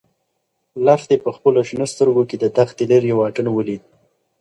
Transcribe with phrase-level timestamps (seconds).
[0.85, 3.81] لښتې په خپلو شنه سترګو کې د دښتې لیرې واټن ولید.